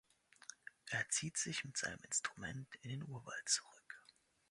Er 0.87 1.07
zieht 1.09 1.37
sich 1.37 1.63
mit 1.63 1.77
seinem 1.77 1.99
Instrument 2.01 2.67
in 2.81 2.89
den 2.89 3.03
Urwald 3.07 3.47
zurück. 3.47 4.03